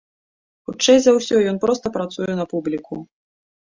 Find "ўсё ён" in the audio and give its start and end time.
1.19-1.63